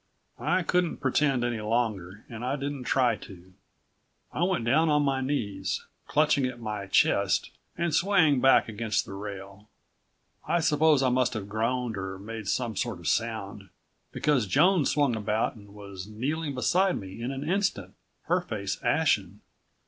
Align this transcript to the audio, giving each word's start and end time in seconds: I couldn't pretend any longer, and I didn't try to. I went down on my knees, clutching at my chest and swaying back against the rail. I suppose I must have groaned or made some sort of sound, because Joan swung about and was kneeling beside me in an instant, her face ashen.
I 0.39 0.63
couldn't 0.63 0.97
pretend 0.97 1.43
any 1.43 1.61
longer, 1.61 2.25
and 2.27 2.43
I 2.43 2.55
didn't 2.55 2.85
try 2.85 3.15
to. 3.17 3.53
I 4.31 4.41
went 4.43 4.65
down 4.65 4.89
on 4.89 5.03
my 5.03 5.21
knees, 5.21 5.85
clutching 6.07 6.47
at 6.47 6.59
my 6.59 6.87
chest 6.87 7.51
and 7.77 7.93
swaying 7.93 8.41
back 8.41 8.67
against 8.67 9.05
the 9.05 9.13
rail. 9.13 9.69
I 10.47 10.59
suppose 10.59 11.03
I 11.03 11.09
must 11.09 11.35
have 11.35 11.47
groaned 11.47 11.97
or 11.97 12.17
made 12.17 12.47
some 12.47 12.75
sort 12.75 12.97
of 12.97 13.07
sound, 13.07 13.69
because 14.11 14.47
Joan 14.47 14.87
swung 14.87 15.15
about 15.15 15.53
and 15.53 15.71
was 15.71 16.07
kneeling 16.07 16.55
beside 16.55 16.99
me 16.99 17.21
in 17.21 17.29
an 17.29 17.47
instant, 17.47 17.93
her 18.23 18.41
face 18.41 18.79
ashen. 18.81 19.41